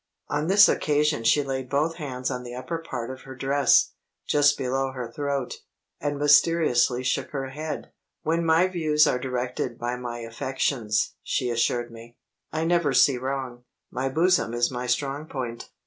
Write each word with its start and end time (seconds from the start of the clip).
On 0.29 0.47
this 0.47 0.67
occasion 0.67 1.23
she 1.23 1.43
laid 1.43 1.69
both 1.69 1.97
hands 1.97 2.31
on 2.31 2.41
the 2.41 2.55
upper 2.55 2.79
part 2.79 3.11
of 3.11 3.21
her 3.21 3.35
dress, 3.35 3.91
just 4.27 4.57
below 4.57 4.93
her 4.93 5.11
throat, 5.11 5.57
and 5.99 6.17
mysteriously 6.17 7.03
shook 7.03 7.29
her 7.29 7.49
head. 7.49 7.91
"When 8.23 8.43
my 8.43 8.65
views 8.67 9.05
are 9.05 9.19
directed 9.19 9.77
by 9.77 9.97
my 9.97 10.21
affections," 10.21 11.13
she 11.21 11.51
assured 11.51 11.91
me, 11.91 12.17
"I 12.51 12.65
never 12.65 12.93
see 12.93 13.19
wrong. 13.19 13.63
My 13.91 14.09
bosom 14.09 14.55
is 14.55 14.71
my 14.71 14.87
strong 14.87 15.27
point." 15.27 15.69